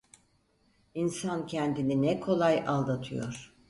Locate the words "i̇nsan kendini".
0.93-2.01